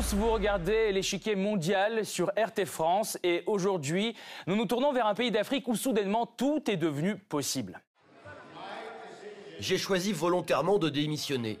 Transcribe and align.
vous 0.00 0.30
regardez 0.30 0.92
l'échiquier 0.92 1.36
mondial 1.36 2.04
sur 2.04 2.28
RT 2.36 2.66
France 2.66 3.18
et 3.22 3.42
aujourd'hui, 3.46 4.14
nous 4.46 4.54
nous 4.54 4.66
tournons 4.66 4.92
vers 4.92 5.06
un 5.06 5.14
pays 5.14 5.30
d'Afrique 5.30 5.68
où 5.68 5.74
soudainement 5.74 6.26
tout 6.26 6.70
est 6.70 6.76
devenu 6.76 7.16
possible. 7.16 7.80
J'ai 9.58 9.78
choisi 9.78 10.12
volontairement 10.12 10.78
de 10.78 10.90
démissionner. 10.90 11.58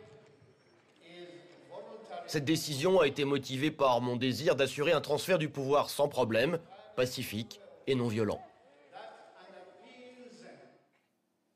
Cette 2.26 2.44
décision 2.44 3.00
a 3.00 3.06
été 3.06 3.24
motivée 3.24 3.70
par 3.70 4.02
mon 4.02 4.16
désir 4.16 4.54
d'assurer 4.54 4.92
un 4.92 5.00
transfert 5.00 5.38
du 5.38 5.48
pouvoir 5.48 5.88
sans 5.88 6.08
problème, 6.08 6.58
pacifique 6.94 7.60
et 7.86 7.94
non 7.94 8.08
violent. 8.08 8.40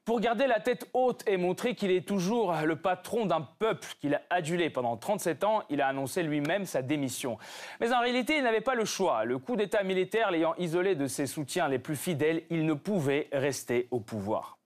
Pour 0.05 0.21
garder 0.21 0.47
la 0.47 0.61
tête 0.61 0.89
haute 0.95 1.23
et 1.27 1.37
montrer 1.37 1.75
qu'il 1.75 1.91
est 1.91 2.07
toujours 2.07 2.55
le 2.65 2.77
patron 2.77 3.27
d'un 3.27 3.43
peuple 3.43 3.87
qu'il 4.01 4.15
a 4.15 4.23
adulé 4.31 4.71
pendant 4.71 4.97
37 4.97 5.45
ans, 5.45 5.63
il 5.69 5.81
a 5.81 5.89
annoncé 5.89 6.23
lui-même 6.23 6.65
sa 6.65 6.83
démission. 6.83 7.39
Mais 7.81 7.93
en 7.93 8.01
réalité, 8.01 8.37
il 8.39 8.43
n'avait 8.43 8.61
pas 8.61 8.75
le 8.75 8.85
choix. 8.85 9.25
Le 9.25 9.39
coup 9.39 9.57
d'État 9.57 9.83
militaire 9.83 10.31
l'ayant 10.31 10.55
isolé 10.57 10.95
de 10.95 11.07
ses 11.07 11.27
soutiens 11.27 11.69
les 11.69 11.79
plus 11.79 11.97
fidèles, 11.97 12.45
il 12.51 12.65
ne 12.65 12.75
pouvait 12.75 13.29
rester 13.33 13.89
au 13.91 14.01
pouvoir. 14.01 14.60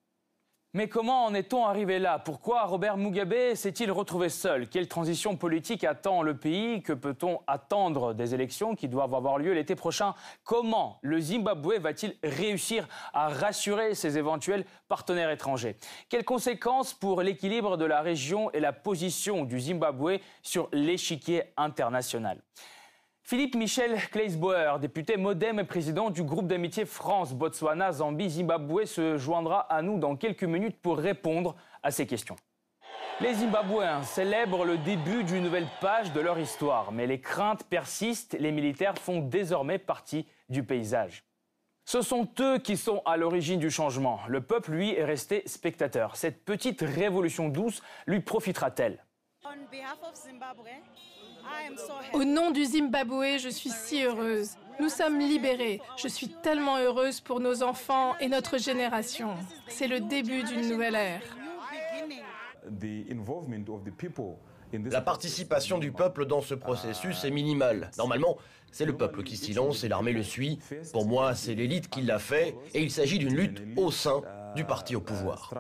Mais 0.77 0.89
comment 0.89 1.27
en 1.27 1.35
est-on 1.35 1.65
arrivé 1.67 2.01
là? 2.01 2.19
Pourquoi 2.19 2.65
Robert 2.65 2.97
Mugabe 2.97 3.55
s'est-il 3.55 3.93
retrouvé 3.93 4.29
seul? 4.29 4.69
Quelle 4.69 4.89
transition 4.89 5.37
politique 5.37 5.85
attend 5.85 6.21
le 6.21 6.37
pays? 6.37 6.83
Que 6.83 6.93
peut-on 6.93 7.39
attendre 7.47 8.13
des 8.13 8.35
élections 8.35 8.75
qui 8.75 8.89
doivent 8.89 9.15
avoir 9.15 9.39
lieu 9.39 9.53
l'été 9.53 9.77
prochain? 9.77 10.15
Comment 10.43 10.99
le 11.03 11.21
Zimbabwe 11.21 11.79
va-t-il 11.79 12.17
réussir 12.25 12.89
à 13.13 13.29
rassurer 13.29 13.95
ses 13.95 14.19
éventuels 14.19 14.65
partenaires 14.89 15.31
étrangers? 15.31 15.77
Quelles 16.09 16.25
conséquences 16.25 16.93
pour 16.93 17.23
l'équilibre 17.23 17.77
de 17.77 17.85
la 17.85 18.01
région 18.01 18.51
et 18.51 18.59
la 18.59 18.73
position 18.73 19.45
du 19.45 19.61
Zimbabwe 19.61 20.19
sur 20.43 20.69
l'échiquier 20.73 21.45
international? 21.57 22.43
Philippe 23.27 23.55
Michel 23.55 23.97
Kleisbauer, 24.11 24.79
député 24.79 25.17
modem 25.17 25.59
et 25.59 25.65
président 25.65 26.11
du 26.11 26.23
groupe 26.23 26.47
d'amitié 26.47 26.85
France, 26.85 27.33
Botswana, 27.33 27.91
Zambie, 27.91 28.29
Zimbabwe, 28.29 28.85
se 28.85 29.17
joindra 29.17 29.61
à 29.61 29.81
nous 29.81 29.99
dans 29.99 30.15
quelques 30.15 30.45
minutes 30.45 30.79
pour 30.83 30.99
répondre 30.99 31.57
à 31.83 31.91
ces 31.91 32.07
questions. 32.07 32.37
Les 33.23 33.33
Zimbabwéens 33.33 34.03
célèbrent 34.03 34.67
le 34.67 34.77
début 34.77 35.25
d'une 35.25 35.43
nouvelle 35.43 35.69
page 35.81 36.13
de 36.13 36.21
leur 36.21 36.39
histoire, 36.39 36.93
mais 36.93 37.07
les 37.07 37.19
craintes 37.19 37.65
persistent, 37.65 38.37
les 38.39 38.53
militaires 38.53 38.99
font 38.99 39.21
désormais 39.21 39.79
partie 39.79 40.29
du 40.51 40.63
paysage. 40.63 41.25
Ce 41.87 42.03
sont 42.03 42.29
eux 42.41 42.59
qui 42.59 42.77
sont 42.77 43.01
à 43.07 43.17
l'origine 43.17 43.59
du 43.59 43.71
changement. 43.71 44.21
Le 44.29 44.43
peuple, 44.43 44.73
lui, 44.73 44.91
est 44.91 45.05
resté 45.05 45.43
spectateur. 45.47 46.17
Cette 46.17 46.45
petite 46.45 46.83
révolution 46.83 47.49
douce 47.49 47.83
lui 48.07 48.21
profitera-t-elle? 48.21 49.03
Au 52.13 52.25
nom 52.25 52.51
du 52.51 52.65
Zimbabwe, 52.65 53.39
je 53.39 53.49
suis 53.49 53.71
si 53.71 54.03
heureuse. 54.05 54.57
Nous 54.81 54.89
sommes 54.89 55.19
libérés. 55.19 55.81
Je 55.97 56.09
suis 56.09 56.29
tellement 56.29 56.79
heureuse 56.79 57.21
pour 57.21 57.41
nos 57.41 57.63
enfants 57.63 58.15
et 58.21 58.29
notre 58.29 58.59
génération. 58.59 59.35
C'est 59.69 59.87
le 59.87 60.01
début 60.01 60.43
d'une 60.43 60.69
nouvelle 60.69 60.97
ère. 60.97 61.23
La 64.73 65.01
participation 65.01 65.79
du 65.79 65.93
peuple 65.93 66.27
dans 66.27 66.41
ce 66.41 66.55
processus 66.55 67.25
est 67.25 67.31
minimale. 67.31 67.91
Normalement, 67.97 68.37
c'est 68.73 68.85
le 68.85 68.97
peuple 68.97 69.23
qui 69.23 69.37
s'y 69.37 69.53
lance 69.53 69.85
et 69.85 69.89
l'armée 69.89 70.13
le 70.13 70.25
suit. 70.25 70.59
Pour 70.93 71.07
moi, 71.07 71.35
c'est 71.35 71.55
l'élite 71.55 71.89
qui 71.89 72.03
l'a 72.03 72.19
fait 72.19 72.57
et 72.75 72.83
il 72.83 72.91
s'agit 72.91 73.19
d'une 73.19 73.37
lutte 73.37 73.63
au 73.77 73.93
sein 73.93 74.23
du 74.57 74.65
parti 74.65 74.97
au 74.97 75.01
pouvoir. 75.01 75.53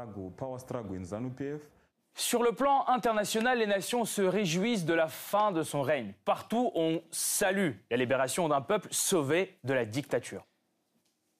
Sur 2.16 2.44
le 2.44 2.52
plan 2.52 2.86
international, 2.86 3.58
les 3.58 3.66
nations 3.66 4.04
se 4.04 4.22
réjouissent 4.22 4.84
de 4.84 4.94
la 4.94 5.08
fin 5.08 5.50
de 5.50 5.62
son 5.64 5.82
règne. 5.82 6.14
Partout, 6.24 6.70
on 6.76 7.02
salue 7.10 7.72
la 7.90 7.96
libération 7.96 8.48
d'un 8.48 8.60
peuple 8.60 8.88
sauvé 8.92 9.58
de 9.64 9.74
la 9.74 9.84
dictature. 9.84 10.44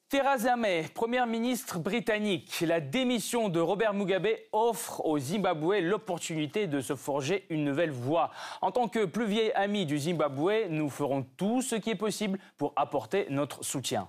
Theresa 0.08 0.56
May, 0.56 0.84
première 0.92 1.26
ministre 1.26 1.78
britannique, 1.78 2.60
la 2.60 2.80
démission 2.80 3.48
de 3.48 3.60
Robert 3.60 3.94
Mugabe 3.94 4.28
offre 4.52 5.04
au 5.04 5.18
Zimbabwe 5.18 5.80
l'opportunité 5.80 6.66
de 6.66 6.80
se 6.80 6.94
forger 6.94 7.46
une 7.50 7.64
nouvelle 7.64 7.90
voie. 7.90 8.30
En 8.60 8.70
tant 8.70 8.88
que 8.88 9.04
plus 9.06 9.26
vieil 9.26 9.52
ami 9.54 9.86
du 9.86 9.98
Zimbabwe, 9.98 10.68
nous 10.68 10.90
ferons 10.90 11.24
tout 11.36 11.62
ce 11.62 11.76
qui 11.76 11.90
est 11.90 11.96
possible 11.96 12.38
pour 12.56 12.72
apporter 12.76 13.26
notre 13.30 13.64
soutien. 13.64 14.08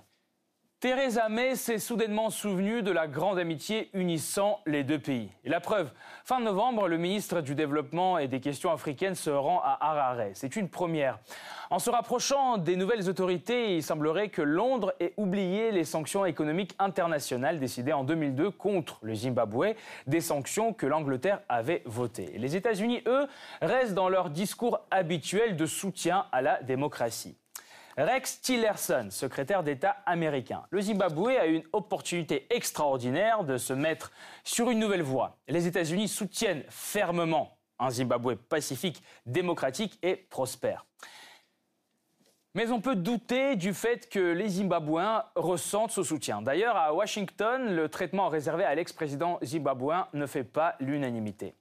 Theresa 0.78 1.30
May 1.30 1.56
s'est 1.56 1.78
soudainement 1.78 2.28
souvenue 2.28 2.82
de 2.82 2.90
la 2.90 3.08
grande 3.08 3.38
amitié 3.38 3.88
unissant 3.94 4.60
les 4.66 4.84
deux 4.84 4.98
pays. 4.98 5.30
Et 5.42 5.48
la 5.48 5.58
preuve, 5.58 5.90
fin 6.22 6.38
novembre, 6.38 6.86
le 6.86 6.98
ministre 6.98 7.40
du 7.40 7.54
Développement 7.54 8.18
et 8.18 8.28
des 8.28 8.40
questions 8.40 8.70
africaines 8.70 9.14
se 9.14 9.30
rend 9.30 9.62
à 9.64 9.78
Harare. 9.80 10.28
C'est 10.34 10.54
une 10.54 10.68
première. 10.68 11.18
En 11.70 11.78
se 11.78 11.88
rapprochant 11.88 12.58
des 12.58 12.76
nouvelles 12.76 13.08
autorités, 13.08 13.74
il 13.74 13.82
semblerait 13.82 14.28
que 14.28 14.42
Londres 14.42 14.92
ait 15.00 15.14
oublié 15.16 15.70
les 15.70 15.84
sanctions 15.84 16.26
économiques 16.26 16.74
internationales 16.78 17.58
décidées 17.58 17.94
en 17.94 18.04
2002 18.04 18.50
contre 18.50 18.98
le 19.00 19.14
Zimbabwe, 19.14 19.74
des 20.06 20.20
sanctions 20.20 20.74
que 20.74 20.84
l'Angleterre 20.84 21.40
avait 21.48 21.84
votées. 21.86 22.34
Les 22.36 22.54
États-Unis, 22.54 23.00
eux, 23.06 23.26
restent 23.62 23.94
dans 23.94 24.10
leur 24.10 24.28
discours 24.28 24.80
habituel 24.90 25.56
de 25.56 25.64
soutien 25.64 26.26
à 26.32 26.42
la 26.42 26.62
démocratie. 26.62 27.38
Rex 27.98 28.42
Tillerson, 28.42 29.08
secrétaire 29.10 29.62
d'État 29.62 29.96
américain. 30.04 30.64
Le 30.68 30.82
Zimbabwe 30.82 31.28
a 31.40 31.46
une 31.46 31.62
opportunité 31.72 32.46
extraordinaire 32.50 33.42
de 33.42 33.56
se 33.56 33.72
mettre 33.72 34.12
sur 34.44 34.68
une 34.70 34.80
nouvelle 34.80 35.02
voie. 35.02 35.38
Les 35.48 35.66
États-Unis 35.66 36.08
soutiennent 36.08 36.64
fermement 36.68 37.56
un 37.78 37.88
Zimbabwe 37.88 38.34
pacifique, 38.34 39.02
démocratique 39.24 39.98
et 40.02 40.14
prospère. 40.14 40.84
Mais 42.56 42.70
on 42.70 42.80
peut 42.80 42.96
douter 42.96 43.54
du 43.54 43.74
fait 43.74 44.08
que 44.08 44.32
les 44.32 44.48
Zimbabwéens 44.48 45.24
ressentent 45.34 45.90
ce 45.90 46.02
soutien. 46.02 46.40
D'ailleurs, 46.40 46.74
à 46.74 46.94
Washington, 46.94 47.76
le 47.76 47.90
traitement 47.90 48.28
réservé 48.28 48.64
à 48.64 48.74
l'ex-président 48.74 49.38
zimbabwéen 49.44 50.08
ne 50.14 50.24
fait 50.24 50.42
pas 50.42 50.74
l'unanimité. 50.80 51.52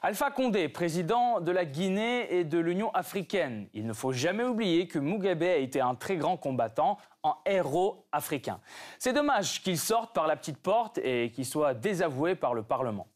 Alpha 0.00 0.30
Condé, 0.30 0.70
président 0.70 1.42
de 1.42 1.52
la 1.52 1.66
Guinée 1.66 2.34
et 2.34 2.44
de 2.44 2.58
l'Union 2.58 2.90
africaine. 2.94 3.68
Il 3.74 3.86
ne 3.86 3.92
faut 3.92 4.12
jamais 4.12 4.44
oublier 4.44 4.88
que 4.88 4.98
Mugabe 4.98 5.42
a 5.42 5.56
été 5.56 5.82
un 5.82 5.94
très 5.94 6.16
grand 6.16 6.38
combattant 6.38 6.96
en 7.22 7.36
héros 7.44 8.06
africain. 8.10 8.58
C'est 8.98 9.12
dommage 9.12 9.62
qu'il 9.62 9.76
sorte 9.76 10.14
par 10.14 10.26
la 10.26 10.36
petite 10.36 10.62
porte 10.62 10.96
et 10.96 11.30
qu'il 11.30 11.44
soit 11.44 11.74
désavoué 11.74 12.34
par 12.34 12.54
le 12.54 12.62
Parlement. 12.62 13.06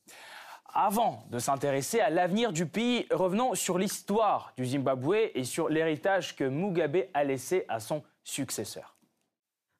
Avant 0.74 1.24
de 1.30 1.38
s'intéresser 1.38 2.00
à 2.00 2.08
l'avenir 2.08 2.50
du 2.50 2.64
pays, 2.64 3.06
revenons 3.10 3.54
sur 3.54 3.76
l'histoire 3.76 4.54
du 4.56 4.64
Zimbabwe 4.64 5.30
et 5.34 5.44
sur 5.44 5.68
l'héritage 5.68 6.34
que 6.34 6.44
Mugabe 6.44 7.08
a 7.12 7.24
laissé 7.24 7.66
à 7.68 7.78
son 7.78 8.02
successeur. 8.24 8.96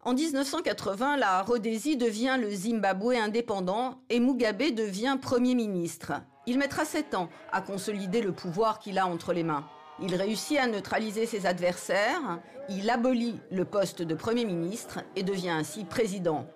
En 0.04 0.12
1980, 0.12 1.16
la 1.16 1.42
Rhodésie 1.42 1.96
devient 1.96 2.36
le 2.38 2.50
Zimbabwe 2.50 3.12
indépendant 3.12 4.02
et 4.10 4.20
Mugabe 4.20 4.74
devient 4.74 5.16
Premier 5.20 5.54
ministre. 5.54 6.12
Il 6.46 6.58
mettra 6.58 6.84
sept 6.84 7.14
ans 7.14 7.30
à 7.52 7.62
consolider 7.62 8.20
le 8.20 8.32
pouvoir 8.32 8.78
qu'il 8.78 8.98
a 8.98 9.06
entre 9.06 9.32
les 9.32 9.44
mains. 9.44 9.64
Il 9.98 10.14
réussit 10.14 10.58
à 10.58 10.66
neutraliser 10.66 11.24
ses 11.24 11.46
adversaires, 11.46 12.40
il 12.68 12.90
abolit 12.90 13.40
le 13.50 13.64
poste 13.64 14.02
de 14.02 14.14
Premier 14.14 14.44
ministre 14.44 15.00
et 15.16 15.22
devient 15.22 15.50
ainsi 15.50 15.84
président. 15.84 16.46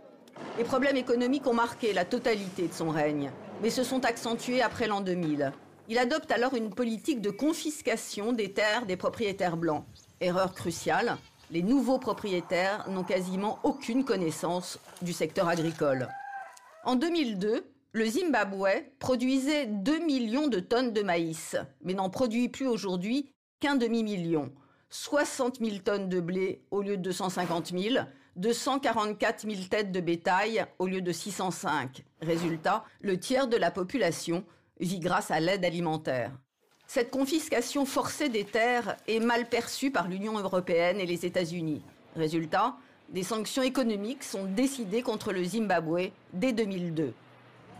Les 0.58 0.64
problèmes 0.64 0.96
économiques 0.96 1.46
ont 1.46 1.54
marqué 1.54 1.92
la 1.92 2.04
totalité 2.04 2.68
de 2.68 2.72
son 2.72 2.90
règne 2.90 3.30
mais 3.62 3.70
se 3.70 3.84
sont 3.84 4.04
accentués 4.04 4.62
après 4.62 4.86
l'an 4.86 5.00
2000. 5.00 5.52
Il 5.88 5.98
adopte 5.98 6.30
alors 6.30 6.54
une 6.54 6.70
politique 6.70 7.20
de 7.20 7.30
confiscation 7.30 8.32
des 8.32 8.52
terres 8.52 8.86
des 8.86 8.96
propriétaires 8.96 9.56
blancs. 9.56 9.84
Erreur 10.20 10.52
cruciale, 10.52 11.16
les 11.50 11.62
nouveaux 11.62 11.98
propriétaires 11.98 12.88
n'ont 12.88 13.04
quasiment 13.04 13.60
aucune 13.62 14.04
connaissance 14.04 14.78
du 15.02 15.12
secteur 15.12 15.48
agricole. 15.48 16.08
En 16.84 16.96
2002, 16.96 17.64
le 17.92 18.06
Zimbabwe 18.06 18.68
produisait 18.98 19.66
2 19.66 20.00
millions 20.00 20.48
de 20.48 20.60
tonnes 20.60 20.92
de 20.92 21.02
maïs, 21.02 21.56
mais 21.82 21.94
n'en 21.94 22.10
produit 22.10 22.48
plus 22.48 22.66
aujourd'hui 22.66 23.30
qu'un 23.60 23.76
demi-million. 23.76 24.52
60 24.90 25.58
000 25.60 25.78
tonnes 25.78 26.08
de 26.08 26.20
blé 26.20 26.62
au 26.70 26.82
lieu 26.82 26.96
de 26.96 27.02
250 27.02 27.72
000, 27.76 28.04
244 28.36 29.48
000 29.48 29.62
têtes 29.70 29.92
de 29.92 30.00
bétail 30.00 30.66
au 30.78 30.86
lieu 30.86 31.00
de 31.00 31.12
605. 31.12 32.04
Résultat, 32.20 32.84
le 33.00 33.18
tiers 33.18 33.48
de 33.48 33.56
la 33.56 33.70
population 33.70 34.44
vit 34.78 35.00
grâce 35.00 35.30
à 35.30 35.40
l'aide 35.40 35.64
alimentaire. 35.64 36.32
Cette 36.86 37.10
confiscation 37.10 37.84
forcée 37.84 38.28
des 38.28 38.44
terres 38.44 38.96
est 39.08 39.20
mal 39.20 39.48
perçue 39.48 39.90
par 39.90 40.06
l'Union 40.06 40.38
européenne 40.38 41.00
et 41.00 41.06
les 41.06 41.24
États-Unis. 41.26 41.82
Résultat, 42.14 42.76
des 43.08 43.22
sanctions 43.22 43.62
économiques 43.62 44.22
sont 44.22 44.44
décidées 44.44 45.02
contre 45.02 45.32
le 45.32 45.42
Zimbabwe 45.42 46.10
dès 46.32 46.52
2002. 46.52 47.14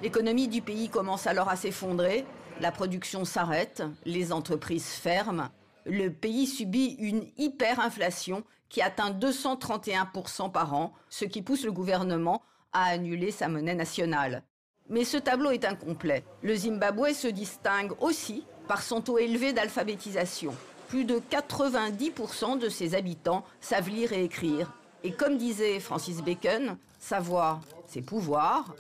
L'économie 0.02 0.48
du 0.48 0.62
pays 0.62 0.88
commence 0.88 1.26
alors 1.26 1.48
à 1.48 1.56
s'effondrer, 1.56 2.24
la 2.60 2.72
production 2.72 3.24
s'arrête, 3.24 3.82
les 4.04 4.32
entreprises 4.32 4.88
ferment, 4.88 5.50
le 5.86 6.10
pays 6.10 6.46
subit 6.46 6.96
une 6.98 7.26
hyperinflation 7.38 8.42
qui 8.68 8.82
atteint 8.82 9.12
231% 9.12 10.50
par 10.50 10.74
an, 10.74 10.92
ce 11.08 11.24
qui 11.24 11.42
pousse 11.42 11.64
le 11.64 11.72
gouvernement 11.72 12.42
à 12.72 12.86
annuler 12.86 13.30
sa 13.30 13.48
monnaie 13.48 13.74
nationale. 13.74 14.42
Mais 14.88 15.04
ce 15.04 15.16
tableau 15.16 15.50
est 15.50 15.64
incomplet. 15.64 16.24
Le 16.42 16.54
Zimbabwe 16.54 17.12
se 17.12 17.28
distingue 17.28 17.92
aussi 18.00 18.44
par 18.68 18.82
son 18.82 19.00
taux 19.00 19.18
élevé 19.18 19.52
d'alphabétisation. 19.52 20.54
Plus 20.88 21.04
de 21.04 21.20
90% 21.30 22.58
de 22.58 22.68
ses 22.68 22.94
habitants 22.94 23.44
savent 23.60 23.88
lire 23.88 24.12
et 24.12 24.24
écrire. 24.24 24.72
Et 25.04 25.12
comme 25.12 25.38
disait 25.38 25.80
Francis 25.80 26.22
Bacon, 26.22 26.76
savoir, 26.98 27.60
c'est 27.86 28.02
pouvoir. 28.02 28.74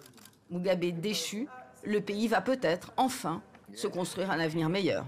Mugabe 0.50 1.00
déchu, 1.00 1.48
le 1.84 2.00
pays 2.00 2.28
va 2.28 2.40
peut-être, 2.40 2.92
enfin, 2.96 3.42
se 3.74 3.86
construire 3.86 4.30
un 4.30 4.38
avenir 4.38 4.68
meilleur. 4.68 5.06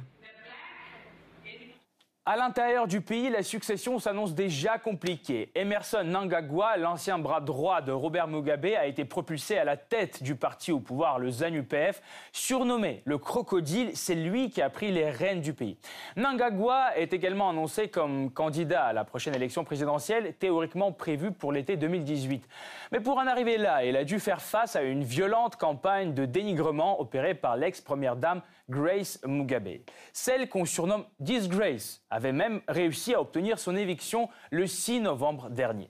À 2.30 2.36
l'intérieur 2.36 2.86
du 2.86 3.00
pays, 3.00 3.30
la 3.30 3.42
succession 3.42 3.98
s'annonce 3.98 4.34
déjà 4.34 4.76
compliquée. 4.76 5.50
Emerson 5.54 6.04
Nangagwa, 6.04 6.76
l'ancien 6.76 7.18
bras 7.18 7.40
droit 7.40 7.80
de 7.80 7.90
Robert 7.90 8.28
Mugabe, 8.28 8.66
a 8.78 8.84
été 8.84 9.06
propulsé 9.06 9.56
à 9.56 9.64
la 9.64 9.78
tête 9.78 10.22
du 10.22 10.34
parti 10.34 10.70
au 10.70 10.78
pouvoir, 10.78 11.18
le 11.18 11.30
ZANU-PF. 11.30 12.02
Surnommé 12.32 13.00
le 13.06 13.16
crocodile, 13.16 13.92
c'est 13.94 14.14
lui 14.14 14.50
qui 14.50 14.60
a 14.60 14.68
pris 14.68 14.92
les 14.92 15.08
rênes 15.08 15.40
du 15.40 15.54
pays. 15.54 15.78
Nangagwa 16.16 16.98
est 16.98 17.14
également 17.14 17.48
annoncé 17.48 17.88
comme 17.88 18.30
candidat 18.30 18.84
à 18.84 18.92
la 18.92 19.04
prochaine 19.04 19.34
élection 19.34 19.64
présidentielle, 19.64 20.34
théoriquement 20.38 20.92
prévue 20.92 21.32
pour 21.32 21.50
l'été 21.50 21.78
2018. 21.78 22.46
Mais 22.92 23.00
pour 23.00 23.16
en 23.16 23.26
arriver 23.26 23.56
là, 23.56 23.86
il 23.86 23.96
a 23.96 24.04
dû 24.04 24.20
faire 24.20 24.42
face 24.42 24.76
à 24.76 24.82
une 24.82 25.02
violente 25.02 25.56
campagne 25.56 26.12
de 26.12 26.26
dénigrement 26.26 27.00
opérée 27.00 27.34
par 27.34 27.56
l'ex-première 27.56 28.16
dame 28.16 28.42
Grace 28.68 29.18
Mugabe. 29.26 29.78
Celle 30.12 30.46
qu'on 30.50 30.66
surnomme 30.66 31.06
Disgrace 31.20 32.02
avait 32.18 32.32
même 32.32 32.60
réussi 32.66 33.14
à 33.14 33.20
obtenir 33.20 33.60
son 33.60 33.76
éviction 33.76 34.28
le 34.50 34.66
6 34.66 35.02
novembre 35.02 35.50
dernier. 35.50 35.88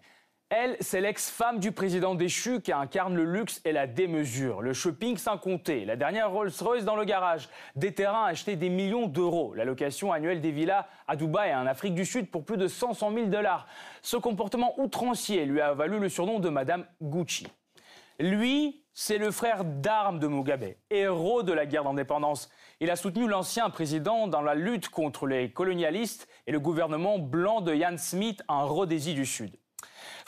Elle, 0.50 0.76
c'est 0.80 1.00
l'ex-femme 1.00 1.58
du 1.58 1.72
président 1.72 2.14
déchu 2.14 2.60
qui 2.60 2.70
incarne 2.70 3.14
le 3.14 3.24
luxe 3.24 3.62
et 3.64 3.72
la 3.72 3.86
démesure, 3.86 4.60
le 4.60 4.74
shopping 4.74 5.16
sans 5.16 5.38
compter, 5.38 5.86
la 5.86 5.96
dernière 5.96 6.30
Rolls-Royce 6.30 6.84
dans 6.84 6.96
le 6.96 7.04
garage, 7.04 7.48
des 7.76 7.94
terrains 7.94 8.26
achetés 8.26 8.56
des 8.56 8.68
millions 8.68 9.06
d'euros, 9.06 9.54
la 9.54 9.64
location 9.64 10.12
annuelle 10.12 10.42
des 10.42 10.50
villas 10.50 10.86
à 11.06 11.16
Dubaï 11.16 11.50
et 11.50 11.54
en 11.54 11.66
Afrique 11.66 11.94
du 11.94 12.04
Sud 12.04 12.30
pour 12.30 12.44
plus 12.44 12.58
de 12.58 12.66
500 12.66 13.10
000 13.12 13.26
dollars. 13.28 13.66
Ce 14.02 14.18
comportement 14.18 14.78
outrancier 14.78 15.46
lui 15.46 15.62
a 15.62 15.72
valu 15.72 15.98
le 15.98 16.10
surnom 16.10 16.40
de 16.40 16.50
Madame 16.50 16.84
Gucci. 17.00 17.46
Lui, 18.20 18.82
c'est 19.00 19.18
le 19.18 19.30
frère 19.30 19.64
d'armes 19.64 20.18
de 20.18 20.26
Mugabe, 20.26 20.74
héros 20.90 21.44
de 21.44 21.52
la 21.52 21.66
guerre 21.66 21.84
d'indépendance. 21.84 22.50
Il 22.80 22.90
a 22.90 22.96
soutenu 22.96 23.28
l'ancien 23.28 23.70
président 23.70 24.26
dans 24.26 24.42
la 24.42 24.56
lutte 24.56 24.88
contre 24.88 25.28
les 25.28 25.52
colonialistes 25.52 26.26
et 26.48 26.52
le 26.52 26.58
gouvernement 26.58 27.20
blanc 27.20 27.60
de 27.60 27.72
Jan 27.76 27.96
Smith 27.96 28.42
en 28.48 28.66
Rhodésie 28.66 29.14
du 29.14 29.24
Sud. 29.24 29.56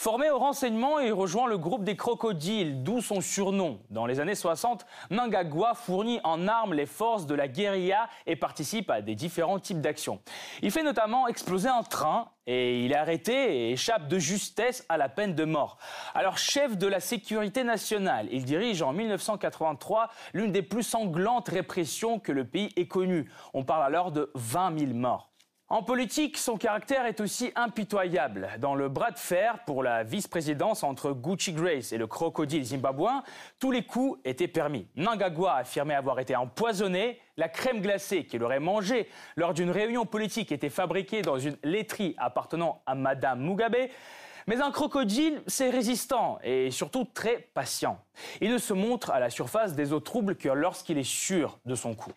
Formé 0.00 0.30
au 0.30 0.38
renseignement, 0.38 0.98
il 0.98 1.12
rejoint 1.12 1.46
le 1.46 1.58
groupe 1.58 1.84
des 1.84 1.94
crocodiles, 1.94 2.82
d'où 2.82 3.02
son 3.02 3.20
surnom. 3.20 3.80
Dans 3.90 4.06
les 4.06 4.18
années 4.18 4.34
60, 4.34 4.86
Nangagwa 5.10 5.74
fournit 5.74 6.20
en 6.24 6.48
armes 6.48 6.72
les 6.72 6.86
forces 6.86 7.26
de 7.26 7.34
la 7.34 7.48
guérilla 7.48 8.08
et 8.26 8.34
participe 8.34 8.88
à 8.88 9.02
des 9.02 9.14
différents 9.14 9.58
types 9.58 9.82
d'actions. 9.82 10.22
Il 10.62 10.70
fait 10.70 10.84
notamment 10.84 11.28
exploser 11.28 11.68
un 11.68 11.82
train 11.82 12.30
et 12.46 12.82
il 12.82 12.92
est 12.92 12.96
arrêté 12.96 13.32
et 13.34 13.72
échappe 13.72 14.08
de 14.08 14.18
justesse 14.18 14.86
à 14.88 14.96
la 14.96 15.10
peine 15.10 15.34
de 15.34 15.44
mort. 15.44 15.76
Alors 16.14 16.38
chef 16.38 16.78
de 16.78 16.86
la 16.86 17.00
sécurité 17.00 17.62
nationale, 17.62 18.26
il 18.32 18.46
dirige 18.46 18.80
en 18.80 18.94
1983 18.94 20.08
l'une 20.32 20.50
des 20.50 20.62
plus 20.62 20.82
sanglantes 20.82 21.50
répressions 21.50 22.18
que 22.18 22.32
le 22.32 22.46
pays 22.46 22.70
ait 22.76 22.88
connues. 22.88 23.30
On 23.52 23.64
parle 23.64 23.84
alors 23.84 24.12
de 24.12 24.30
20 24.34 24.78
000 24.78 24.94
morts. 24.94 25.29
En 25.72 25.84
politique, 25.84 26.36
son 26.36 26.56
caractère 26.56 27.06
est 27.06 27.20
aussi 27.20 27.52
impitoyable. 27.54 28.48
Dans 28.58 28.74
le 28.74 28.88
bras 28.88 29.12
de 29.12 29.18
fer 29.18 29.60
pour 29.66 29.84
la 29.84 30.02
vice-présidence 30.02 30.82
entre 30.82 31.12
Gucci 31.12 31.52
Grace 31.52 31.92
et 31.92 31.96
le 31.96 32.08
crocodile 32.08 32.64
zimbabwéen, 32.64 33.22
tous 33.60 33.70
les 33.70 33.84
coups 33.84 34.18
étaient 34.24 34.48
permis. 34.48 34.88
Nangagwa 34.96 35.54
affirmait 35.54 35.94
avoir 35.94 36.18
été 36.18 36.34
empoisonné, 36.34 37.20
la 37.36 37.48
crème 37.48 37.82
glacée 37.82 38.24
qu'il 38.24 38.42
aurait 38.42 38.58
mangée 38.58 39.08
lors 39.36 39.54
d'une 39.54 39.70
réunion 39.70 40.06
politique 40.06 40.50
était 40.50 40.70
fabriquée 40.70 41.22
dans 41.22 41.38
une 41.38 41.56
laiterie 41.62 42.16
appartenant 42.18 42.82
à 42.84 42.96
Madame 42.96 43.40
Mugabe. 43.40 43.90
Mais 44.48 44.60
un 44.60 44.72
crocodile, 44.72 45.40
c'est 45.46 45.70
résistant 45.70 46.40
et 46.42 46.72
surtout 46.72 47.04
très 47.04 47.48
patient. 47.54 48.00
Il 48.40 48.50
ne 48.50 48.58
se 48.58 48.72
montre 48.72 49.12
à 49.12 49.20
la 49.20 49.30
surface 49.30 49.76
des 49.76 49.92
eaux 49.92 50.00
troubles 50.00 50.34
que 50.34 50.48
lorsqu'il 50.48 50.98
est 50.98 51.04
sûr 51.04 51.60
de 51.64 51.76
son 51.76 51.94
coup. 51.94 52.10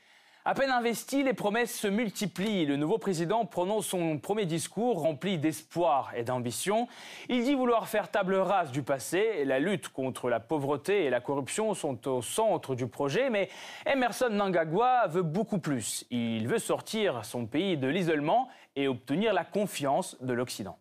À 0.46 0.56
peine 0.56 0.72
investi, 0.72 1.24
les 1.24 1.34
promesses 1.34 1.74
se 1.74 1.88
multiplient. 1.88 2.66
Le 2.66 2.76
nouveau 2.76 2.98
président 2.98 3.46
prononce 3.46 3.88
son 3.88 4.20
premier 4.20 4.46
discours 4.46 5.00
rempli 5.00 5.38
d'espoir 5.38 6.12
et 6.18 6.24
d'ambition. 6.24 6.90
Il 7.30 7.46
dit 7.46 7.56
vouloir 7.56 7.88
faire 7.88 8.12
table 8.12 8.36
rase 8.36 8.70
du 8.70 8.84
passé. 8.84 9.46
La 9.46 9.60
lutte 9.60 9.88
contre 9.88 10.30
la 10.30 10.42
pauvreté 10.42 11.06
et 11.06 11.10
la 11.10 11.22
corruption 11.22 11.74
sont 11.74 12.10
au 12.10 12.22
centre 12.22 12.76
du 12.76 12.88
projet, 12.88 13.30
mais 13.30 13.48
Emerson 13.86 14.28
Nangagwa 14.32 15.08
veut 15.08 15.22
beaucoup 15.22 15.60
plus. 15.60 16.06
Il 16.12 16.50
veut 16.50 16.60
sortir 16.60 17.24
son 17.24 17.46
pays 17.46 17.78
de 17.78 17.88
l'isolement 17.88 18.50
et 18.76 18.90
obtenir 18.90 19.32
la 19.32 19.46
confiance 19.46 20.18
de 20.22 20.34
l'Occident. 20.34 20.78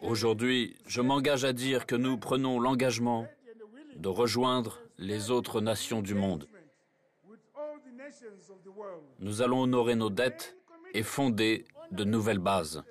Aujourd'hui, 0.00 0.74
je 0.88 1.00
m'engage 1.00 1.44
à 1.44 1.52
dire 1.52 1.86
que 1.86 1.94
nous 1.94 2.16
prenons 2.16 2.58
l'engagement 2.58 3.28
de 3.94 4.08
rejoindre 4.08 4.80
les 4.98 5.30
autres 5.30 5.60
nations 5.60 6.02
du 6.02 6.14
monde. 6.14 6.48
Nous 9.18 9.42
allons 9.42 9.62
honorer 9.62 9.94
nos 9.94 10.10
dettes 10.10 10.56
et 10.94 11.02
fonder 11.02 11.64
de 11.90 12.04
nouvelles 12.04 12.38
bases. 12.38 12.82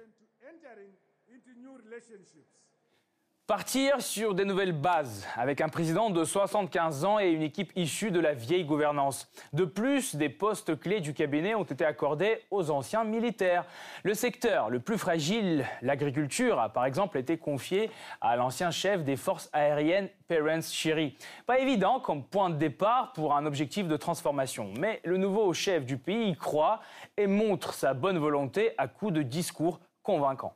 Partir 3.51 4.01
sur 4.01 4.33
des 4.33 4.45
nouvelles 4.45 4.71
bases, 4.71 5.27
avec 5.35 5.59
un 5.59 5.67
président 5.67 6.09
de 6.09 6.23
75 6.23 7.03
ans 7.03 7.19
et 7.19 7.31
une 7.31 7.41
équipe 7.41 7.73
issue 7.75 8.09
de 8.09 8.21
la 8.21 8.33
vieille 8.33 8.63
gouvernance. 8.63 9.29
De 9.51 9.65
plus, 9.65 10.15
des 10.15 10.29
postes 10.29 10.79
clés 10.79 11.01
du 11.01 11.13
cabinet 11.13 11.53
ont 11.53 11.65
été 11.65 11.83
accordés 11.83 12.39
aux 12.49 12.71
anciens 12.71 13.03
militaires. 13.03 13.65
Le 14.03 14.13
secteur 14.13 14.69
le 14.69 14.79
plus 14.79 14.97
fragile, 14.97 15.65
l'agriculture, 15.81 16.61
a 16.61 16.69
par 16.69 16.85
exemple 16.85 17.17
été 17.17 17.37
confié 17.37 17.91
à 18.21 18.37
l'ancien 18.37 18.71
chef 18.71 19.03
des 19.03 19.17
forces 19.17 19.49
aériennes, 19.51 20.07
Perence 20.29 20.71
Shiri. 20.71 21.17
Pas 21.45 21.59
évident 21.59 21.99
comme 21.99 22.23
point 22.23 22.51
de 22.51 22.55
départ 22.55 23.11
pour 23.11 23.35
un 23.35 23.45
objectif 23.45 23.85
de 23.85 23.97
transformation, 23.97 24.71
mais 24.79 25.01
le 25.03 25.17
nouveau 25.17 25.51
chef 25.51 25.85
du 25.85 25.97
pays 25.97 26.29
y 26.29 26.37
croit 26.37 26.79
et 27.17 27.27
montre 27.27 27.73
sa 27.73 27.93
bonne 27.93 28.17
volonté 28.17 28.71
à 28.77 28.87
coups 28.87 29.11
de 29.11 29.23
discours 29.23 29.81
convaincants 30.03 30.55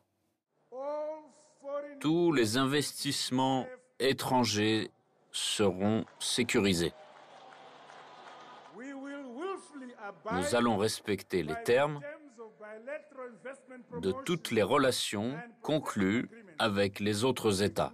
tous 2.05 2.31
les 2.31 2.55
investissements 2.57 3.65
étrangers 3.99 4.91
seront 5.31 6.05
sécurisés. 6.19 6.93
Nous 10.31 10.53
allons 10.53 10.77
respecter 10.77 11.41
les 11.41 11.55
termes 11.63 11.99
de 13.99 14.11
toutes 14.23 14.51
les 14.51 14.61
relations 14.61 15.35
conclues 15.63 16.29
avec 16.59 16.99
les 16.99 17.23
autres 17.23 17.63
États. 17.63 17.91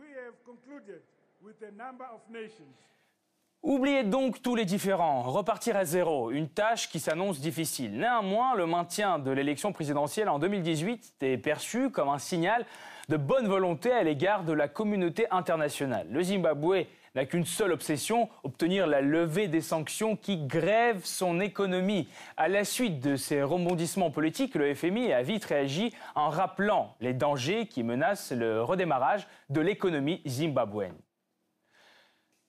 Oubliez 3.64 4.04
donc 4.04 4.42
tous 4.42 4.56
les 4.56 4.66
différents, 4.66 5.22
repartir 5.22 5.78
à 5.78 5.86
zéro, 5.86 6.32
une 6.32 6.50
tâche 6.50 6.90
qui 6.90 7.00
s'annonce 7.00 7.40
difficile. 7.40 7.96
Néanmoins, 7.96 8.56
le 8.56 8.66
maintien 8.66 9.20
de 9.20 9.30
l'élection 9.30 9.72
présidentielle 9.72 10.30
en 10.30 10.40
2018 10.40 11.14
est 11.22 11.38
perçu 11.38 11.92
comme 11.92 12.10
un 12.10 12.18
signal 12.18 12.66
de 13.12 13.18
bonne 13.18 13.50
volonté 13.50 13.92
à 13.92 14.04
l'égard 14.04 14.46
de 14.46 14.54
la 14.54 14.70
communauté 14.70 15.26
internationale. 15.32 16.08
Le 16.10 16.24
Zimbabwe 16.24 16.86
n'a 17.14 17.26
qu'une 17.26 17.44
seule 17.44 17.74
obsession, 17.74 18.30
obtenir 18.44 18.88
la 18.88 19.02
levée 19.02 19.50
des 19.50 19.60
sanctions 19.60 20.16
qui 20.16 20.38
grèvent 20.38 21.04
son 21.04 21.42
économie. 21.42 22.08
À 22.38 22.48
la 22.48 22.64
suite 22.64 23.02
de 23.02 23.18
ces 23.18 23.44
rebondissements 23.44 24.12
politiques, 24.12 24.56
le 24.56 24.74
FMI 24.74 25.12
a 25.12 25.24
vite 25.24 25.44
réagi 25.44 25.94
en 26.16 26.30
rappelant 26.30 26.96
les 27.02 27.14
dangers 27.14 27.68
qui 27.68 27.84
menacent 27.84 28.32
le 28.32 28.64
redémarrage 28.64 29.28
de 29.50 29.60
l'économie 29.60 30.22
zimbabwéenne. 30.26 30.96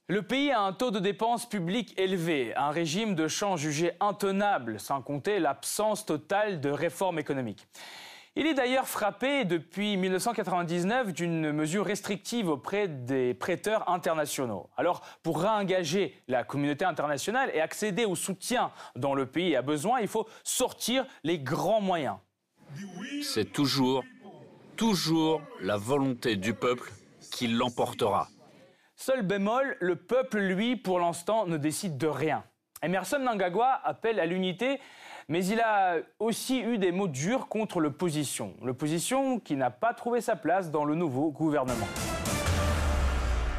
Le 0.07 0.23
pays 0.23 0.53
a 0.53 0.61
un 0.61 0.73
taux 0.73 0.93
de 0.93 1.01
dépenses 1.01 1.49
publiques 1.49 1.99
élevé, 1.99 2.55
un 2.55 2.71
régime 2.71 3.17
de 3.17 3.27
champ 3.27 3.57
jugé 3.57 3.95
intenable, 3.99 4.79
sans 4.79 5.03
compter 5.03 5.41
l'absence 5.41 6.07
totale 6.07 6.61
de 6.61 6.71
réformes 6.71 7.19
économiques. 7.19 7.67
Il 8.35 8.47
est 8.47 8.55
d'ailleurs 8.55 8.89
frappé 8.89 9.45
depuis 9.45 9.99
1999 9.99 11.13
d'une 11.13 11.53
mesure 11.53 11.85
restrictive 11.85 12.49
auprès 12.49 12.89
des 12.89 13.35
prêteurs 13.35 13.91
internationaux. 13.91 14.71
Alors, 14.79 15.03
pour 15.23 15.43
réengager 15.43 16.17
la 16.29 16.43
communauté 16.43 16.87
internationale 16.87 17.51
et 17.53 17.61
accéder 17.61 18.07
au 18.07 18.17
soutien 18.17 18.71
dont 18.97 19.15
le 19.15 19.27
pays 19.27 19.55
a 19.55 19.61
besoin, 19.61 20.01
il 20.01 20.09
faut 20.09 20.27
sortir 20.45 21.05
les 21.25 21.41
grands 21.41 21.83
moyens. 21.83 22.17
C'est 23.23 23.53
toujours, 23.53 24.03
toujours 24.77 25.43
la 25.61 25.77
volonté 25.77 26.37
du 26.37 26.55
peuple 26.55 26.91
qui 27.33 27.49
l'emportera. 27.49 28.29
Seul 28.97 29.21
bémol, 29.21 29.77
le 29.79 29.97
peuple, 29.97 30.39
lui, 30.39 30.77
pour 30.77 31.01
l'instant, 31.01 31.47
ne 31.47 31.59
décide 31.59 31.99
de 31.99 32.07
rien. 32.07 32.45
Emerson 32.83 33.19
Nangagwa 33.19 33.81
appelle 33.85 34.19
à 34.19 34.27
l'unité 34.27 34.81
mais 35.29 35.45
il 35.47 35.61
a 35.61 35.97
aussi 36.19 36.61
eu 36.61 36.79
des 36.79 36.93
mots 36.93 37.09
durs 37.09 37.49
contre 37.49 37.81
l'opposition. 37.81 38.55
L'opposition 38.63 39.39
qui 39.39 39.57
n'a 39.57 39.71
pas 39.71 39.95
trouvé 39.95 40.21
sa 40.21 40.37
place 40.37 40.71
dans 40.71 40.85
le 40.85 40.95
nouveau 40.95 41.31
gouvernement. 41.31 41.87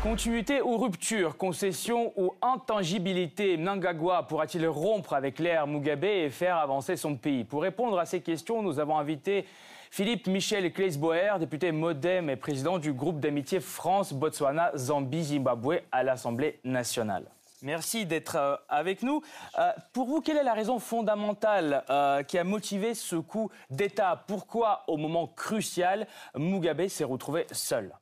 Continuité 0.04 0.62
ou 0.62 0.78
rupture, 0.78 1.38
concession 1.38 2.14
ou 2.18 2.34
intangibilité, 2.42 3.56
Mnangagwa 3.56 4.28
pourra-t-il 4.28 4.68
rompre 4.68 5.14
avec 5.14 5.40
l'ère 5.40 5.66
Mugabe 5.66 6.04
et 6.04 6.30
faire 6.30 6.58
avancer 6.58 6.98
son 6.98 7.16
pays? 7.16 7.46
Pour 7.46 7.62
répondre 7.62 7.98
à 7.98 8.06
ces 8.06 8.20
questions, 8.20 8.62
nous 8.62 8.80
avons 8.80 8.98
invité 8.98 9.46
Philippe 9.92 10.28
Michel 10.28 10.74
Kleisboer, 10.74 11.40
député 11.40 11.72
Modem 11.72 12.30
et 12.30 12.36
président 12.36 12.80
du 12.80 12.92
groupe 12.92 13.22
d'amitié 13.22 13.62
France-Botswana-Zambie-Zimbabwe 13.62 15.84
à 15.92 16.04
l'Assemblée 16.04 16.60
nationale. 16.66 17.24
Merci 17.64 18.06
d'être 18.06 18.36
euh, 18.36 18.58
avec 18.68 19.04
nous. 19.04 19.22
Euh, 19.58 19.72
pour 19.94 20.06
vous, 20.06 20.20
quelle 20.20 20.36
est 20.36 20.44
la 20.44 20.54
raison 20.54 20.80
fondamentale 20.80 21.86
euh, 21.90 22.22
qui 22.22 22.38
a 22.38 22.44
motivé 22.44 22.94
ce 22.94 23.16
coup 23.16 23.50
d'État? 23.70 24.26
Pourquoi, 24.28 24.84
au 24.88 24.98
moment 24.98 25.28
crucial, 25.28 26.06
Mugabe 26.38 26.88
s'est 26.90 27.06
retrouvé 27.06 27.48
seul? 27.54 27.96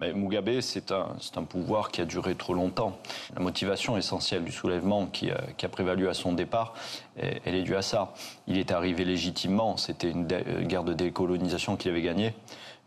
Mugabe, 0.00 0.60
c'est 0.60 0.92
un, 0.92 1.44
pouvoir 1.44 1.90
qui 1.90 2.02
a 2.02 2.04
duré 2.04 2.34
trop 2.34 2.52
longtemps. 2.52 2.98
La 3.34 3.40
motivation 3.40 3.96
essentielle 3.96 4.44
du 4.44 4.52
soulèvement 4.52 5.06
qui 5.06 5.30
a, 5.30 5.68
prévalu 5.68 6.08
à 6.08 6.14
son 6.14 6.32
départ, 6.32 6.72
elle 7.16 7.54
est 7.54 7.62
due 7.62 7.76
à 7.76 7.82
ça. 7.82 8.14
Il 8.46 8.56
est 8.56 8.72
arrivé 8.72 9.04
légitimement, 9.04 9.76
c'était 9.76 10.08
une 10.08 10.26
guerre 10.26 10.84
de 10.84 10.94
décolonisation 10.94 11.76
qu'il 11.76 11.90
avait 11.90 12.00
gagnée, 12.00 12.34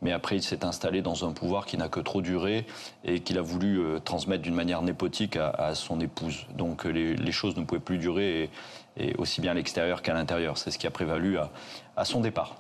mais 0.03 0.11
après 0.11 0.35
il 0.35 0.43
s'est 0.43 0.65
installé 0.65 1.01
dans 1.01 1.27
un 1.27 1.31
pouvoir 1.31 1.65
qui 1.65 1.77
n'a 1.77 1.89
que 1.89 1.99
trop 1.99 2.21
duré 2.21 2.65
et 3.03 3.21
qu'il 3.21 3.37
a 3.37 3.41
voulu 3.41 3.79
euh, 3.79 3.99
transmettre 3.99 4.43
d'une 4.43 4.55
manière 4.55 4.81
népotique 4.81 5.37
à, 5.37 5.49
à, 5.49 5.75
son 5.75 5.99
épouse. 5.99 6.45
Donc 6.55 6.85
euh, 6.85 6.89
les, 6.89 7.15
les, 7.15 7.31
choses 7.31 7.57
ne 7.57 7.63
pouvaient 7.63 7.81
plus 7.81 7.97
durer, 7.97 8.43
et, 8.43 8.49
et 8.97 9.15
aussi 9.17 9.41
bien 9.41 9.51
à 9.51 9.55
l'extérieur 9.55 10.01
qu'à 10.01 10.13
l'intérieur. 10.13 10.57
C'est 10.57 10.71
ce 10.71 10.77
qui 10.77 10.87
a 10.87 10.91
prévalu 10.91 11.37
à, 11.37 11.49
à 11.95 12.05
son 12.05 12.21
départ. 12.21 12.55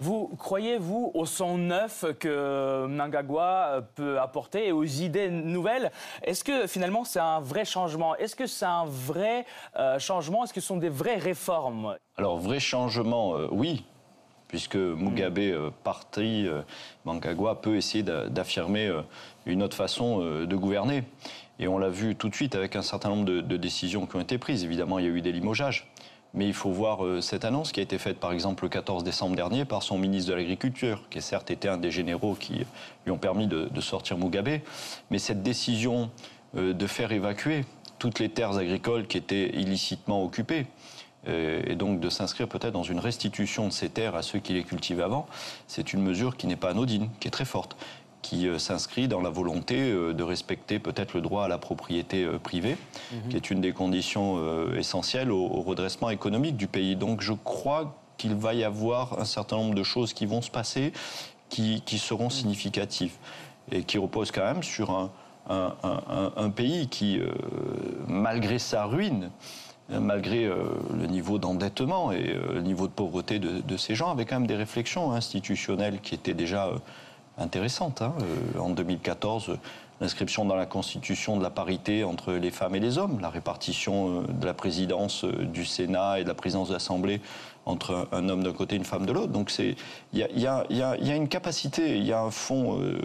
Vous 0.00 0.28
croyez-vous 0.38 1.12
au 1.14 1.26
son 1.26 1.58
neuf 1.58 2.04
que 2.18 2.86
Mnangagwa 2.86 3.82
peut 3.94 4.18
apporter 4.18 4.68
et 4.68 4.72
aux 4.72 4.84
idées 4.84 5.30
nouvelles? 5.30 5.92
Est-ce 6.22 6.44
que 6.44 6.66
finalement 6.66 7.04
c'est 7.04 7.20
un 7.20 7.40
vrai 7.40 7.64
changement? 7.64 8.16
Est-ce 8.16 8.36
que 8.36 8.46
c'est 8.46 8.64
un 8.64 8.84
vrai 8.86 9.46
euh, 9.76 9.98
changement? 9.98 10.44
Est-ce 10.44 10.52
que 10.52 10.60
ce 10.60 10.66
sont 10.66 10.76
des 10.76 10.88
vraies 10.88 11.16
réformes? 11.16 11.96
Alors, 12.16 12.38
vrai 12.38 12.58
changement, 12.58 13.36
euh, 13.36 13.46
oui. 13.52 13.84
Puisque 14.48 14.76
Mugabe 14.76 15.38
euh, 15.38 15.70
parti, 15.84 16.46
euh, 16.46 16.62
Mnangagwa 17.04 17.60
peut 17.60 17.76
essayer 17.76 18.02
d'affirmer 18.02 18.86
euh, 18.86 19.02
une 19.46 19.62
autre 19.62 19.76
façon 19.76 20.22
euh, 20.22 20.46
de 20.46 20.56
gouverner. 20.56 21.04
Et 21.60 21.68
on 21.68 21.78
l'a 21.78 21.90
vu 21.90 22.16
tout 22.16 22.28
de 22.28 22.34
suite 22.34 22.54
avec 22.54 22.74
un 22.74 22.82
certain 22.82 23.10
nombre 23.10 23.26
de, 23.26 23.40
de 23.40 23.56
décisions 23.56 24.06
qui 24.06 24.16
ont 24.16 24.20
été 24.20 24.38
prises. 24.38 24.64
Évidemment, 24.64 24.98
il 24.98 25.04
y 25.04 25.08
a 25.08 25.10
eu 25.10 25.20
des 25.20 25.32
limogeages. 25.32 25.90
Mais 26.34 26.46
il 26.46 26.54
faut 26.54 26.70
voir 26.70 27.22
cette 27.22 27.46
annonce 27.46 27.72
qui 27.72 27.80
a 27.80 27.82
été 27.82 27.96
faite 27.96 28.20
par 28.20 28.32
exemple 28.32 28.62
le 28.64 28.68
14 28.68 29.02
décembre 29.02 29.34
dernier 29.34 29.64
par 29.64 29.82
son 29.82 29.96
ministre 29.96 30.30
de 30.30 30.36
l'Agriculture, 30.36 31.02
qui 31.08 31.22
certes 31.22 31.50
été 31.50 31.70
un 31.70 31.78
des 31.78 31.90
généraux 31.90 32.34
qui 32.34 32.66
lui 33.06 33.10
ont 33.10 33.16
permis 33.16 33.46
de, 33.46 33.70
de 33.72 33.80
sortir 33.80 34.18
Mugabe. 34.18 34.60
Mais 35.10 35.18
cette 35.18 35.42
décision 35.42 36.10
de 36.54 36.86
faire 36.86 37.12
évacuer 37.12 37.64
toutes 37.98 38.18
les 38.18 38.28
terres 38.28 38.58
agricoles 38.58 39.06
qui 39.06 39.16
étaient 39.16 39.48
illicitement 39.56 40.22
occupées, 40.22 40.66
et 41.26 41.74
donc 41.74 42.00
de 42.00 42.08
s'inscrire 42.08 42.48
peut-être 42.48 42.72
dans 42.72 42.84
une 42.84 43.00
restitution 43.00 43.66
de 43.66 43.72
ces 43.72 43.88
terres 43.88 44.14
à 44.14 44.22
ceux 44.22 44.38
qui 44.38 44.54
les 44.54 44.62
cultivaient 44.62 45.02
avant, 45.02 45.26
c'est 45.66 45.92
une 45.92 46.02
mesure 46.02 46.36
qui 46.36 46.46
n'est 46.46 46.56
pas 46.56 46.70
anodine, 46.70 47.10
qui 47.20 47.28
est 47.28 47.32
très 47.32 47.44
forte 47.44 47.76
qui 48.22 48.48
euh, 48.48 48.58
s'inscrit 48.58 49.08
dans 49.08 49.20
la 49.20 49.30
volonté 49.30 49.90
euh, 49.90 50.12
de 50.12 50.22
respecter 50.22 50.78
peut-être 50.78 51.14
le 51.14 51.20
droit 51.20 51.44
à 51.44 51.48
la 51.48 51.58
propriété 51.58 52.24
euh, 52.24 52.38
privée, 52.38 52.76
mmh. 53.12 53.28
qui 53.30 53.36
est 53.36 53.50
une 53.50 53.60
des 53.60 53.72
conditions 53.72 54.18
essentielles 54.74 55.30
au, 55.30 55.62
redressement 55.62 56.10
économique 56.10 56.56
du 56.56 56.66
pays. 56.66 56.96
Donc 56.96 57.20
je 57.20 57.32
crois 57.32 57.96
qu'il 58.16 58.34
va 58.34 58.54
y 58.54 58.64
avoir 58.64 59.18
un 59.20 59.24
certain 59.24 59.56
nombre 59.56 59.74
de 59.74 59.82
choses 59.82 60.12
qui 60.12 60.26
vont 60.26 60.42
se 60.42 60.50
passer, 60.50 60.92
qui, 61.48 61.82
qui 61.82 61.98
seront 61.98 62.30
significatives, 62.30 63.14
et 63.70 63.82
qui 63.82 63.98
reposent 63.98 64.30
quand 64.30 64.44
même 64.44 64.62
sur 64.62 64.90
un, 64.90 65.10
un, 65.48 65.74
un, 65.82 66.32
un 66.36 66.50
pays 66.50 66.88
qui, 66.88 67.18
euh, 67.18 67.30
malgré 68.06 68.58
sa 68.58 68.84
ruine, 68.84 69.30
malgré 69.88 70.44
euh, 70.44 70.56
le 70.98 71.06
niveau 71.06 71.38
d'endettement 71.38 72.12
et 72.12 72.34
euh, 72.34 72.54
le 72.54 72.60
niveau 72.60 72.86
de 72.86 72.92
pauvreté 72.92 73.38
de, 73.38 73.76
ces 73.76 73.94
gens, 73.94 74.10
avait 74.10 74.26
quand 74.26 74.36
même 74.36 74.46
des 74.46 74.56
réflexions 74.56 75.12
institutionnelles 75.12 76.00
qui 76.00 76.14
étaient 76.14 76.34
déjà 76.34 76.70
intéressante. 77.38 78.02
Hein. 78.02 78.14
Euh, 78.20 78.58
en 78.58 78.70
2014, 78.70 79.58
l'inscription 80.00 80.44
dans 80.44 80.54
la 80.54 80.66
Constitution 80.66 81.36
de 81.36 81.42
la 81.42 81.50
parité 81.50 82.04
entre 82.04 82.32
les 82.32 82.50
femmes 82.50 82.74
et 82.74 82.80
les 82.80 82.98
hommes, 82.98 83.18
la 83.20 83.30
répartition 83.30 84.22
euh, 84.22 84.32
de 84.32 84.46
la 84.46 84.54
présidence 84.54 85.24
euh, 85.24 85.44
du 85.44 85.64
Sénat 85.64 86.20
et 86.20 86.22
de 86.22 86.28
la 86.28 86.34
présidence 86.34 86.68
de 86.68 86.74
l'Assemblée 86.74 87.20
entre 87.66 88.08
un 88.12 88.28
homme 88.28 88.42
d'un 88.42 88.52
côté 88.52 88.76
et 88.76 88.78
une 88.78 88.84
femme 88.84 89.04
de 89.04 89.12
l'autre. 89.12 89.32
Donc 89.32 89.52
il 89.58 89.76
y, 90.14 90.46
a, 90.46 90.66
une 91.14 91.28
capacité, 91.28 91.98
il 91.98 92.04
y 92.04 92.12
a 92.12 92.22
un 92.22 92.30
fond 92.30 92.80
euh, 92.80 92.98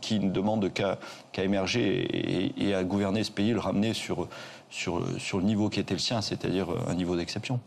qui 0.00 0.20
ne 0.20 0.30
demande 0.30 0.72
qu'à 0.72 0.98
qu 1.32 1.40
émerger 1.40 2.54
et, 2.56 2.74
à 2.74 2.84
gouverner 2.84 3.24
ce 3.24 3.32
pays, 3.32 3.50
le 3.50 3.58
ramener 3.58 3.92
sur, 3.92 4.28
sur, 4.72 4.98
le 4.98 5.42
niveau 5.42 5.68
qui 5.68 5.80
était 5.80 5.94
le 5.94 6.00
sien, 6.00 6.20
c'est-à-dire 6.22 6.68
un 6.88 6.94
niveau 6.94 7.16
d'exception. 7.16 7.60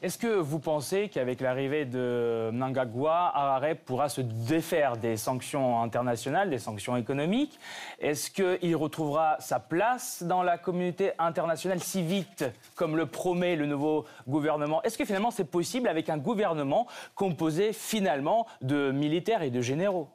Est-ce 0.00 0.16
que 0.16 0.28
vous 0.28 0.60
pensez 0.60 1.08
qu'avec 1.08 1.40
l'arrivée 1.40 1.84
de 1.84 2.50
Mnangagwa, 2.52 3.32
Harare 3.34 3.74
pourra 3.84 4.08
se 4.08 4.20
défaire 4.20 4.96
des 4.96 5.16
sanctions 5.16 5.82
internationales, 5.82 6.50
des 6.50 6.60
sanctions 6.60 6.96
économiques? 6.96 7.58
Est-ce 7.98 8.30
qu'il 8.30 8.76
retrouvera 8.76 9.36
sa 9.40 9.58
place 9.58 10.22
dans 10.22 10.44
la 10.44 10.56
communauté 10.56 11.10
internationale 11.18 11.80
si 11.80 12.04
vite 12.04 12.44
comme 12.76 12.96
le 12.96 13.06
promet 13.06 13.56
le 13.56 13.66
nouveau 13.66 14.04
gouvernement? 14.28 14.80
Est-ce 14.84 14.96
que 14.96 15.04
finalement 15.04 15.32
c'est 15.32 15.50
possible 15.50 15.88
avec 15.88 16.08
un 16.10 16.18
gouvernement 16.18 16.86
composé 17.16 17.72
finalement 17.72 18.46
de 18.62 18.92
militaires 18.92 19.42
et 19.42 19.50
de 19.50 19.60
généraux? 19.60 20.08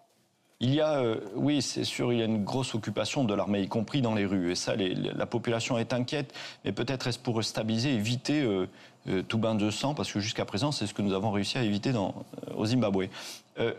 Il 0.63 0.74
y 0.74 0.79
a, 0.79 0.93
euh, 0.93 1.17
oui, 1.36 1.62
c'est 1.62 1.84
sûr, 1.84 2.13
il 2.13 2.20
y 2.20 2.22
a 2.22 2.25
une 2.25 2.46
grosse 2.46 2.74
occupation 2.74 3.25
de 3.25 3.34
l'armée, 3.34 3.62
y 3.62 3.67
compris 3.67 4.01
dans 4.01 4.15
les 4.15 4.25
rues. 4.25 4.51
Et 4.51 4.55
ça, 4.55 4.75
la 4.77 5.25
population 5.25 5.77
est 5.77 5.91
inquiète. 5.91 6.34
Mais 6.63 6.72
peut-être 6.72 7.08
est-ce 7.08 7.20
pour 7.20 7.43
stabiliser, 7.43 7.93
éviter 7.93 8.41
euh, 8.41 8.70
euh, 9.10 9.22
tout 9.24 9.38
bain 9.38 9.55
de 9.55 9.70
sang, 9.70 9.93
parce 9.93 10.10
que 10.10 10.22
jusqu'à 10.22 10.46
présent, 10.46 10.72
c'est 10.72 10.88
ce 10.88 10.93
que 10.93 11.01
nous 11.01 11.13
avons 11.13 11.32
réussi 11.32 11.58
à 11.58 11.63
éviter 11.63 11.91
dans, 11.91 12.15
au 12.55 12.65
Zimbabwe. 12.65 13.10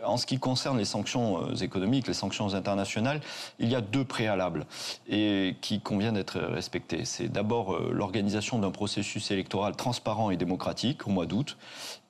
En 0.05 0.15
ce 0.15 0.25
qui 0.25 0.39
concerne 0.39 0.77
les 0.77 0.85
sanctions 0.85 1.53
économiques, 1.55 2.07
les 2.07 2.13
sanctions 2.13 2.53
internationales, 2.53 3.19
il 3.59 3.67
y 3.67 3.75
a 3.75 3.81
deux 3.81 4.05
préalables 4.05 4.65
et 5.09 5.57
qui 5.59 5.81
convient 5.81 6.13
d'être 6.13 6.39
respectés. 6.39 7.03
C'est 7.03 7.27
d'abord 7.27 7.77
l'organisation 7.91 8.57
d'un 8.57 8.71
processus 8.71 9.31
électoral 9.31 9.75
transparent 9.75 10.31
et 10.31 10.37
démocratique 10.37 11.05
au 11.07 11.09
mois 11.09 11.25
d'août. 11.25 11.57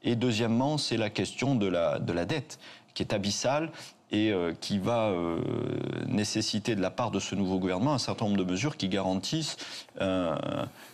Et 0.04 0.16
deuxièmement, 0.16 0.78
c'est 0.78 0.98
la 0.98 1.10
question 1.10 1.56
de 1.56 1.66
la 1.66 2.26
dette 2.26 2.60
qui 2.94 3.04
est 3.04 3.14
abyssale 3.14 3.72
et 4.12 4.32
euh, 4.32 4.54
qui 4.60 4.78
va 4.78 5.10
euh, 5.10 5.40
nécessiter 6.08 6.76
de 6.76 6.82
la 6.82 6.92
part 6.92 7.12
de 7.12 7.20
ce 7.20 7.36
nouveau 7.36 7.60
gouvernement 7.60 7.94
un 7.94 8.00
certain 8.00 8.26
nombre 8.26 8.38
de 8.38 8.44
mesures 8.44 8.78
qui 8.78 8.88
garantissent 8.88 9.58
un, 10.00 10.38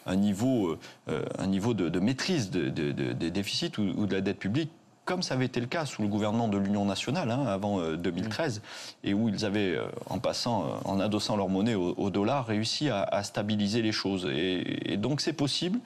un 0.06 0.16
niveau, 0.16 0.78
euh, 1.10 1.26
un 1.38 1.48
niveau 1.48 1.74
de, 1.74 1.90
de 1.90 2.00
maîtrise 2.00 2.50
des 2.50 2.72
de, 2.72 2.92
de, 2.92 3.30
déficits 3.30 3.74
ou, 3.78 4.02
ou, 4.02 4.06
de 4.06 4.16
la 4.16 4.22
dette 4.22 4.40
publique 4.40 4.72
comme 5.06 5.24
ça 5.24 5.34
avait 5.34 5.46
été 5.46 5.60
le 5.60 5.66
cas 5.66 5.86
sous 5.86 6.02
le 6.02 6.08
gouvernement 6.08 6.48
de 6.48 6.58
l'Union 6.58 6.86
nationale 6.86 7.32
hein, 7.32 7.46
avant 7.46 7.80
euh, 7.80 7.98
2013, 7.98 8.60
mmh. 8.60 8.62
et 9.08 9.14
où 9.14 9.30
ils 9.30 9.46
avaient, 9.46 9.76
euh, 9.76 9.86
en 10.10 10.20
passant, 10.20 10.64
euh, 10.64 10.68
en 10.86 11.00
adossant 11.00 11.36
leur 11.36 11.50
monnaie 11.50 11.76
au, 11.76 11.94
au 11.98 12.10
dollar, 12.10 12.46
réussi 12.46 12.90
à, 12.90 13.02
à, 13.04 13.24
stabiliser 13.24 13.82
les 13.82 13.92
choses. 13.92 14.26
Et, 14.32 14.94
et 14.94 14.98
donc 14.98 15.22
c'est 15.22 15.34
possible. 15.34 15.80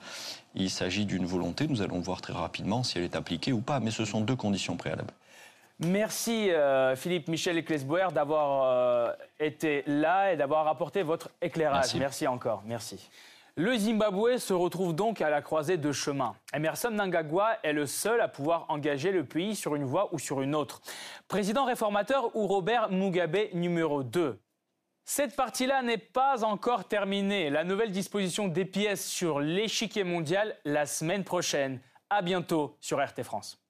Il 0.54 0.70
s'agit 0.70 1.06
d'une 1.06 1.26
volonté. 1.26 1.66
Nous 1.66 1.82
allons 1.82 2.00
voir 2.00 2.20
très 2.20 2.32
rapidement 2.32 2.82
si 2.82 2.98
elle 2.98 3.04
est 3.04 3.16
appliquée 3.16 3.52
ou 3.52 3.60
pas. 3.60 3.80
Mais 3.80 3.90
ce 3.90 4.04
sont 4.04 4.20
deux 4.20 4.36
conditions 4.36 4.76
préalables. 4.76 5.12
Merci 5.80 6.50
euh, 6.50 6.96
Philippe 6.96 7.28
Michel 7.28 7.58
Ecclesboer 7.58 8.08
d'avoir 8.12 8.64
euh, 8.64 9.12
été 9.38 9.82
là 9.86 10.32
et 10.32 10.36
d'avoir 10.36 10.66
apporté 10.68 11.02
votre 11.02 11.30
éclairage. 11.42 11.94
Merci. 11.94 11.98
Merci 11.98 12.26
encore. 12.26 12.62
Merci. 12.64 13.10
Le 13.56 13.76
Zimbabwe 13.76 14.38
se 14.38 14.52
retrouve 14.52 14.94
donc 14.94 15.20
à 15.20 15.30
la 15.30 15.42
croisée 15.42 15.76
de 15.76 15.92
chemins. 15.92 16.34
Emerson 16.54 16.90
Mnangagwa 16.90 17.56
est 17.62 17.72
le 17.72 17.86
seul 17.86 18.20
à 18.20 18.28
pouvoir 18.28 18.66
engager 18.68 19.12
le 19.12 19.24
pays 19.24 19.54
sur 19.54 19.74
une 19.74 19.84
voie 19.84 20.12
ou 20.12 20.18
sur 20.18 20.40
une 20.42 20.54
autre. 20.54 20.80
Président 21.28 21.64
réformateur 21.64 22.34
ou 22.36 22.46
Robert 22.46 22.90
Mugabe 22.90 23.52
numéro 23.54 24.02
2. 24.02 24.38
Cette 25.04 25.36
partie-là 25.36 25.82
n'est 25.82 25.98
pas 25.98 26.44
encore 26.44 26.84
terminée. 26.84 27.48
La 27.48 27.64
nouvelle 27.64 27.92
disposition 27.92 28.48
des 28.48 28.64
pièces 28.64 29.06
sur 29.06 29.40
l'échiquier 29.40 30.04
mondial 30.04 30.56
la 30.64 30.84
semaine 30.84 31.24
prochaine. 31.24 31.80
À 32.10 32.22
bientôt 32.22 32.76
sur 32.80 33.02
RT 33.02 33.22
France. 33.22 33.65